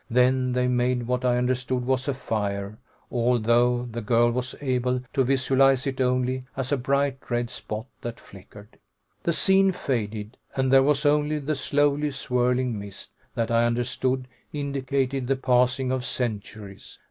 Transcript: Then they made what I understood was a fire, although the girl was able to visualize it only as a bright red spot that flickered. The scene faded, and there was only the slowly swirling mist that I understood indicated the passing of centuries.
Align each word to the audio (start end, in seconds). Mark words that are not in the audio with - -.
Then 0.09 0.53
they 0.53 0.65
made 0.65 1.05
what 1.05 1.23
I 1.23 1.37
understood 1.37 1.85
was 1.85 2.07
a 2.07 2.15
fire, 2.15 2.79
although 3.11 3.83
the 3.85 4.01
girl 4.01 4.31
was 4.31 4.55
able 4.59 5.01
to 5.13 5.23
visualize 5.23 5.85
it 5.85 6.01
only 6.01 6.41
as 6.57 6.71
a 6.71 6.77
bright 6.77 7.19
red 7.29 7.51
spot 7.51 7.85
that 8.01 8.19
flickered. 8.19 8.79
The 9.21 9.31
scene 9.33 9.71
faded, 9.71 10.37
and 10.55 10.73
there 10.73 10.81
was 10.81 11.05
only 11.05 11.37
the 11.37 11.53
slowly 11.53 12.09
swirling 12.09 12.79
mist 12.79 13.13
that 13.35 13.51
I 13.51 13.63
understood 13.63 14.27
indicated 14.51 15.27
the 15.27 15.35
passing 15.35 15.91
of 15.91 16.03
centuries. 16.03 16.97